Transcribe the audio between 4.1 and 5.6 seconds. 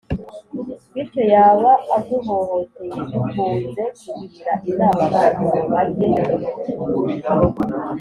kugira inama abantu ngo